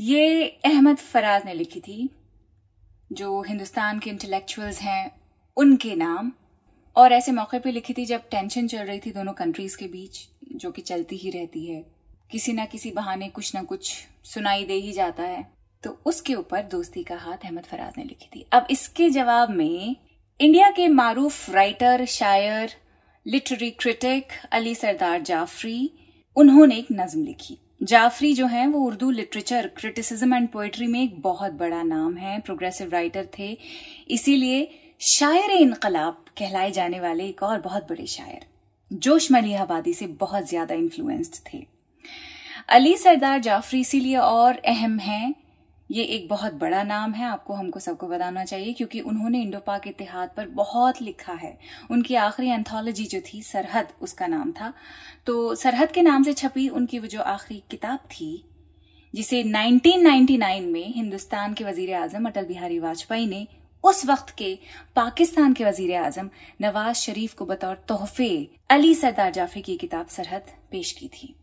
ये 0.01 0.47
अहमद 0.65 0.97
फराज 0.97 1.43
ने 1.45 1.55
लिखी 1.55 1.81
थी, 1.81 2.11
जो 3.13 3.43
हिंदुस्तान 3.43 3.99
के 3.99 4.11
इंटेलेक्चुअल्स 4.11 4.81
हैं, 4.81 5.21
उनके 5.57 5.95
नाम, 5.95 6.33
और 6.97 7.13
ऐसे 7.13 7.33
मौके 7.33 7.59
पे 7.59 7.71
लिखी 7.71 7.93
थी 7.93 8.07
जब 8.07 8.29
टेंशन 8.29 8.67
चल 8.67 8.79
रही 8.79 8.99
थी 8.99 9.11
दोनों 9.11 9.33
कंट्रीज़ 9.33 9.77
के 9.77 9.87
बीच, 9.87 10.29
जो 10.53 10.71
कि 10.71 10.83
चलती 10.83 11.17
ही 11.17 11.31
रहती 11.31 11.67
है। 11.67 11.85
किसी 12.31 12.53
ना 12.53 12.65
किसी 12.65 12.91
बहाने 12.91 13.29
कुछ 13.29 13.55
ना 13.55 13.63
कुछ 13.63 14.07
सुनाई 14.25 14.65
दे 14.65 14.75
ही 14.75 14.93
जाता 14.93 15.23
है। 15.23 15.53
तो 15.83 16.03
उसके 16.07 16.35
ऊपर 16.35 16.63
दोस्ती 16.63 17.03
का 17.03 17.17
हाथ 17.17 17.37
अहमद 17.45 17.65
फराज 17.65 17.93
ने 17.99 18.05
लिखी 18.05 18.29
थी। 18.35 18.47
अब 18.53 18.67
इसके 18.71 19.11
जवाब 19.11 19.51
में 19.51 19.97
इंडिया 20.41 20.71
के 20.71 20.89
मारूफ 20.89 21.51
राइटर 21.51 22.05
शायर 22.05 22.71
लिटरेरी 23.27 23.71
क्रिटिक 23.71 24.29
अली 24.53 24.75
सरदार 24.75 25.23
जाफरी, 25.23 25.91
उन्होंने 26.37 26.77
एक 26.77 26.87
नज्म 26.93 27.25
लिखी। 27.25 27.59
जाफरी 27.81 28.33
जो 28.35 28.47
हैं, 28.47 28.67
वो 28.67 28.81
Urdu 28.81 29.11
literature 29.11 29.67
criticism 29.77 30.35
and 30.35 30.49
poetry 30.49 30.87
में 30.87 31.03
एक 31.03 31.21
बहुत 31.23 31.53
बड़ा 31.53 31.83
नाम 31.83 32.17
है। 32.17 32.39
प्रोग्रेसिव 32.41 32.91
राइटर 32.91 33.29
थे। 33.39 33.57
इसीलिए 34.11 34.69
शायर 35.01 35.51
इनकलाब 35.53 36.25
कहलाए 36.39 36.71
जाने 36.71 37.01
वाले 37.01 37.25
एक 37.25 37.43
और 37.43 37.61
बहुत 37.61 37.89
बड़े 37.89 38.07
शायर, 38.07 38.47
जोश 38.91 39.31
मलिहाबादी 39.33 39.93
से 39.95 40.07
बहुत 40.21 40.49
ज़्यादा 40.49 40.75
इन्फ्लुएंस्ड 40.75 41.35
थे। 41.47 41.65
अली 42.69 42.97
सरदार 42.97 43.41
जाफरी 43.41 43.81
इसीलिए 43.81 44.17
और 44.17 44.57
अहम 44.67 44.99
हैं। 44.99 45.35
ये 45.91 46.05
एक 46.05 46.29
बहुत 46.29 46.55
बड़ा 46.55 46.83
नाम 46.83 47.13
है, 47.13 47.27
आपको 47.27 47.55
हमको 47.55 47.81
सबको 47.81 48.09
बताना 48.09 48.45
चाहिए, 48.45 48.73
क्योंकि 48.73 49.01
उन्होंने 49.01 49.43
इंडो 49.43 49.59
पाक 49.59 49.87
इतिहाद 49.89 50.31
पर 50.37 50.49
बहुत 50.49 51.03
लिखा 51.03 51.33
है। 51.33 51.59
उनकी 51.91 52.15
आखिरी 52.15 52.49
एंथोलॉजी 52.49 53.05
जो 53.05 53.21
थी, 53.21 53.43
सरहद, 53.43 53.93
उसका 54.03 54.27
नाम 54.27 54.53
था। 54.53 54.73
तो 55.27 55.55
सरहद 55.55 55.93
के 55.93 56.03
नाम 56.03 56.23
से 56.23 56.33
छपी 56.33 56.69
उनकी 56.71 56.99
वो 56.99 57.07
जो 57.07 57.21
आखिरी 57.21 57.63
किताब 57.71 57.99
थी, 58.11 58.45
जिसे 59.15 59.43
1999 59.43 60.67
में 60.73 60.93
हिंदुस्तान 60.95 61.55
के 61.55 61.65
वज़ीर 61.65 61.95
आज़म 61.95 62.27
अटल 62.27 62.45
बिहारी 62.45 62.79
वाजपेयी 62.79 63.27
ने 63.27 63.47
उस 63.85 64.05
वक्त 64.07 64.31
के 64.31 64.59
पाकिस्तान 64.97 65.53
के 65.53 65.65
वज़ीर 65.65 65.95
आज़म 65.97 66.31
नवाज़ 66.61 66.97
शरीफ 66.97 67.35
को 67.35 67.45
बतौर 67.45 67.83
तोहफे 67.89 68.31
अली 68.71 68.95
सरदार 68.95 69.33
जाफरी 69.33 69.63
की 69.63 69.77
किताब 69.77 70.07
सरहद 70.09 70.51
पेश 70.71 70.93
की 70.93 71.09
थी। 71.09 71.35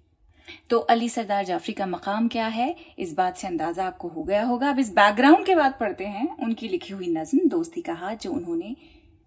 तो 0.70 0.80
अली 0.80 1.10
सरदार 1.10 1.46
जाफरी 1.46 1.74
का 1.74 1.86
मकाम 1.86 2.28
क्या 2.28 2.48
है? 2.48 2.76
इस 3.00 3.14
बात 3.14 3.38
से 3.38 3.48
अंदाज़ा 3.48 3.86
आपको 3.86 4.08
हो 4.08 4.24
गया 4.24 4.44
होगा। 4.44 4.70
अब 4.70 4.80
इस 4.80 4.90
बैकग्राउंड 4.90 5.46
के 5.46 5.56
बाद 5.56 5.78
पढ़ते 5.80 6.06
हैं। 6.06 6.38
उनकी 6.38 6.68
लिखी 6.68 6.94
हुई 6.94 7.08
नज्म, 7.08 7.40
दोस्ती 7.50 7.82
का 7.82 7.94
हाथ, 7.94 8.16
जो 8.16 8.32
उन्होंने 8.32 8.76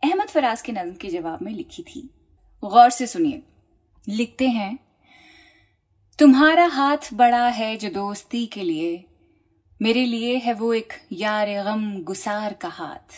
अहमद 0.05 0.29
फराज 0.29 0.63
के 0.63 0.73
नज्म 0.73 0.95
के 0.95 1.09
जवाब 1.09 1.43
में 1.43 1.53
लिखी 1.53 1.83
थी। 1.83 2.11
गौर 2.65 2.91
से 2.91 3.07
सुनिए। 3.07 3.43
लिखते 4.09 4.49
हैं, 4.49 4.79
तुम्हारा 6.19 6.67
हाथ 6.67 7.15
बड़ा 7.15 7.49
है 7.49 7.77
जो 7.77 7.89
दोस्ती 7.89 8.47
के 8.47 8.63
लिए। 8.63 9.05
मेरे 9.83 10.05
लिए 10.05 10.37
है 10.37 10.53
वो 10.53 10.75
एक 10.75 10.93
यार 11.13 11.63
गम 11.65 12.03
गुसार 12.03 12.53
का 12.53 12.69
हाथ। 12.69 13.15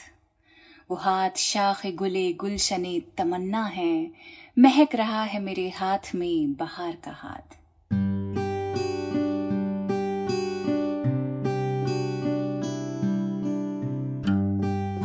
वो 0.90 0.96
हाथ 0.96 1.30
शाख 1.36 1.86
गुले 1.86 2.32
गुलशने 2.32 3.00
तमन्ना 3.18 3.64
है। 3.64 4.10
महक 4.58 4.94
रहा 4.94 5.22
है 5.22 5.40
मेरे 5.40 5.68
हाथ 5.68 6.14
में 6.14 6.52
बहार 6.52 6.96
का 6.96 7.10
हाथ। 7.10 7.57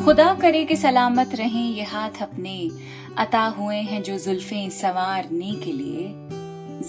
खुदा 0.06 0.34
करे 0.34 0.66
कि 0.66 0.76
सलामत 0.76 1.36
रहें, 1.36 1.74
ये 1.74 1.84
हाथ 1.84 2.22
अपने 2.22 2.72
अता 3.18 3.42
हुए 3.42 3.76
हैं 3.76 4.04
जो 4.04 4.18
जुल्फे 4.20 4.70
संवारने 4.70 5.52
के 5.56 5.72
लिए। 5.72 6.08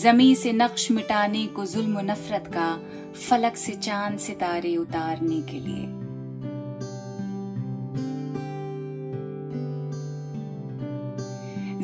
जमी 0.00 0.35
से 0.35 0.52
नक्श 0.52 0.90
मिटाने 0.90 1.47
को 1.47 1.66
जुल्म 1.66 2.00
नफरत 2.00 2.47
का 2.47 2.80
फलक 3.12 3.56
से 3.56 3.73
चाँद 3.73 4.18
सितारे 4.18 4.76
उतारने 4.76 5.40
के 5.40 5.61
लिए। 5.61 6.04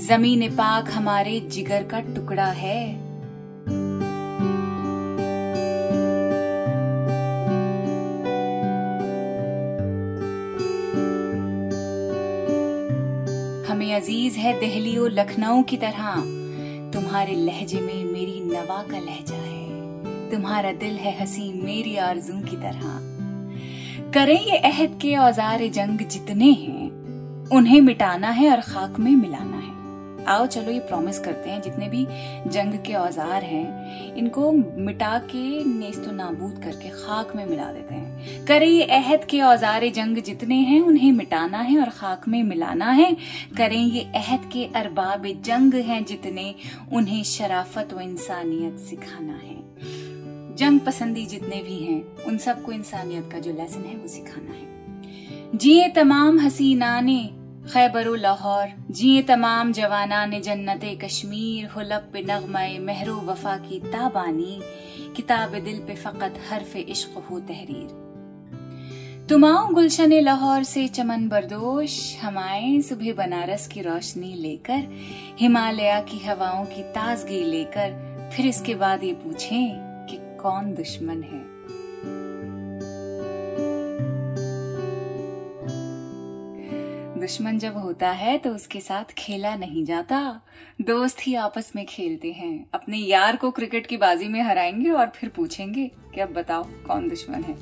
ज़मीन 0.06 0.50
पाक 0.50 0.90
हमारे 0.90 1.40
जिगर 1.40 1.82
का 1.82 2.00
टुकड़ा 2.00 2.46
है। 2.46 3.09
अज़ीज़ 14.00 14.38
है 14.38 14.52
दहली 14.60 14.96
और 14.96 15.10
लखनऊ 15.10 15.62
की 15.62 15.76
तरह। 15.76 16.14
तुम्हारे 16.90 17.34
लहजे 17.34 17.80
में 17.80 18.04
मेरी 18.04 18.40
नवा 18.40 18.82
का 18.82 18.98
लहजा 18.98 19.36
है। 19.36 20.30
तुम्हारा 20.30 20.70
दिल 20.72 20.94
है 20.94 21.12
हसी 21.20 21.52
मेरी 21.62 21.96
आरज़ू 21.96 22.38
की 22.40 22.56
तरह। 22.56 22.82
करें 24.10 24.40
ये 24.40 24.56
अहद 24.58 24.98
के 25.02 25.14
औज़ार 25.16 25.66
जंग 25.68 25.98
जितने 26.06 26.50
हैं, 26.52 26.88
उन्हें 27.48 27.80
मिटाना 27.80 28.30
है 28.30 28.50
और 28.50 28.60
खाक 28.60 28.98
में 28.98 29.10
मिलाना 29.10 29.49
आओ 30.30 30.46
चलो 30.46 30.70
ये 30.70 30.78
प्रॉमिस 30.78 31.18
करते 31.18 31.50
हैं, 31.50 31.62
जितने 31.62 31.88
भी 31.88 32.06
जंग 32.50 32.72
के 32.86 32.94
औज़ार 32.94 33.42
हैं, 33.42 34.14
इनको 34.14 34.52
मिटा 34.52 35.18
के 35.18 35.64
नेस्तो 35.64 36.12
नाबूद 36.12 36.62
करके 36.64 36.88
खाक 36.88 37.36
में 37.36 37.46
मिला 37.46 37.72
देते 37.72 37.94
हैं। 37.94 38.44
करे 38.46 38.66
ये 38.66 38.84
अहद 38.84 39.24
के 39.24 39.40
औज़ार, 39.40 39.88
जंग 39.88 40.16
जितने 40.16 40.54
हैं, 40.54 40.80
उन्हें 40.80 41.12
मिटाना 41.12 41.58
है 41.58 41.80
और 41.80 41.88
खाक 41.88 42.28
में 42.28 42.42
मिलाना 42.42 42.90
है। 42.90 43.16
करें 43.56 43.84
ये 43.84 44.00
अहद 44.14 44.50
के 44.52 44.64
अरबाब, 44.64 45.26
जंग 45.26 45.74
हैं 45.74 46.04
जितने, 46.04 46.54
उन्हें 46.92 47.22
शराफत 47.24 47.94
व 47.94 48.00
इंसानियत 48.00 48.78
सिखाना 48.78 49.32
है। 49.32 49.60
जंग 50.56 50.80
पसंदी 50.80 51.26
जितने 51.26 51.56
भी 51.56 51.78
हैं, 51.78 52.24
उन 52.24 52.38
सबको 52.38 52.72
इंसानियत 52.72 53.28
का 53.32 53.38
जो 53.38 53.52
लेसन 53.52 53.80
है, 53.80 53.96
वो 53.96 54.08
सिखाना 54.08 54.52
है। 54.52 55.58
जिए 55.58 55.88
तमाम 55.88 56.40
हसीना 56.40 57.00
ने 57.00 57.30
खैबर 57.68 58.16
लाहौर, 58.16 58.68
जिए 58.90 59.22
तमाम 59.22 59.72
जवाना 59.72 60.26
ने 60.26 60.40
जन्नत 60.40 60.80
कश्मीर 61.04 61.66
हुलब 61.66 62.10
पे 62.12 62.22
नगमाए 62.22 62.78
महरो 62.78 63.16
वफा 63.16 63.56
की 63.56 63.80
ताबानी, 63.80 64.60
किताब 65.16 65.50
दिल 65.54 65.78
पे 65.78 65.94
फ़कत 65.94 66.34
हरफ 66.50 66.76
इश्क 66.76 67.24
हो 67.30 67.40
तहरीर। 67.40 69.26
तुमाओ 69.28 69.68
गुलशन 69.68 70.12
लाहौर 70.12 70.62
से 70.62 70.88
चमन 70.88 71.28
बरदोश, 71.28 72.16
हम 72.22 72.38
आए 72.38 72.80
सुबह 72.80 73.12
बनारस 73.12 73.68
की 73.68 73.80
रोशनी 73.80 74.34
लेकर, 74.34 74.88
हिमालय 75.38 76.06
की 76.10 76.18
हवाओं 76.18 76.64
की 76.64 76.82
ताजगी 76.82 77.44
लेकर, 77.44 77.90
फिर 78.36 78.46
इसके 78.46 78.74
बाद 78.74 79.04
ये 79.04 79.12
पूछें 79.12 79.70
कि 80.10 80.38
कौन 80.42 80.74
दुश्मन 80.74 81.22
है? 81.22 81.49
दुश्मन 87.20 87.58
जब 87.58 87.76
होता 87.76 88.10
है 88.10 88.38
तो 88.38 88.50
उसके 88.50 88.80
साथ 88.80 89.12
खेला 89.18 89.54
नहीं 89.56 89.84
जाता। 89.84 90.20
दोस्त 90.80 91.26
ही 91.26 91.34
आपस 91.34 91.72
में 91.76 91.84
खेलते 91.86 92.32
हैं। 92.32 92.66
अपने 92.74 92.98
यार 92.98 93.36
को 93.36 93.50
क्रिकेट 93.50 93.86
की 93.86 93.96
बाजी 93.96 94.28
में 94.28 94.42
हराएँगे 94.42 94.90
और 94.90 95.12
फिर 95.16 95.28
पूछेंगे 95.28 95.90
कि 96.14 96.20
अब 96.20 96.32
बताओ 96.32 96.62
कौन 96.86 97.08
दुश्मन 97.08 97.42
है। 97.42 97.56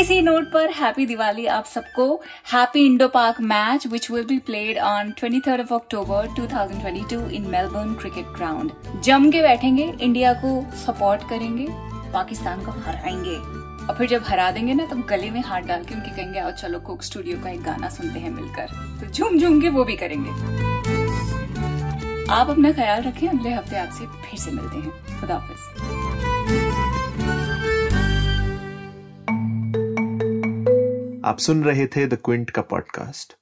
इसी 0.00 0.20
नोट 0.22 0.52
पर 0.52 0.70
हैप्पी 0.70 1.06
दिवाली 1.06 1.46
आप 1.46 1.64
सबको। 1.64 2.14
Happy 2.52 2.86
Indo 2.86 3.08
Pak 3.08 3.40
match 3.40 3.86
which 3.86 4.10
will 4.10 4.24
be 4.24 4.38
played 4.38 4.78
on 4.78 5.10
twenty 5.10 5.40
third 5.40 5.60
of 5.60 5.74
October 5.74 6.28
2022 6.36 7.30
in 7.30 7.42
Melbourne 7.42 7.94
Cricket 7.94 8.26
Ground 8.26 8.72
जम 9.02 9.30
के 9.30 9.42
बैठेंगे 9.42 9.92
इंडिया 10.00 10.32
को 10.34 10.64
सपोर्ट 10.76 11.28
करेंगे, 11.30 11.66
पाकिस्तान 12.12 12.64
को 12.64 12.70
हराएँगे। 12.70 13.61
और 13.82 13.94
फिर 13.98 14.08
जब 14.08 14.22
हरा 14.26 14.50
देंगे 14.50 14.74
ना 14.74 14.84
तो 14.86 14.96
गले 15.08 15.30
में 15.30 15.40
हाथ 15.42 15.62
डाल 15.62 15.84
के 15.84 15.94
उनके 15.94 16.10
कहेंगे, 16.10 16.38
आओ 16.38 16.50
चलो 16.52 16.80
कोक 16.80 17.02
स्टूडियो 17.02 17.38
का 17.42 17.50
एक 17.50 17.62
गाना 17.62 17.88
सुनते 17.88 18.20
हैं 18.20 18.30
मिलकर। 18.30 18.66
तो 19.00 19.10
झूम 19.12 19.38
झूम 19.38 19.60
के 19.60 19.68
वो 19.68 19.84
भी 19.84 19.96
करेंगे। 19.96 20.30
आप 22.32 22.50
अपना 22.50 22.72
ख्याल 22.72 23.02
रखें, 23.02 23.28
अगले 23.28 23.52
हफ़्ते 23.52 23.76
आपसे 23.76 24.06
फिर 24.06 24.40
से 24.40 24.50
मिलते 24.50 24.76
हैं। 24.76 25.20
खुदाफिज 25.20 25.60
आप 31.24 31.38
सुन 31.38 31.62
रहे 31.64 31.86
थे 31.86 32.06
द 32.06 32.18
क्विंट 32.24 32.50
का 32.50 32.62
पॉडकास्ट 32.62 33.36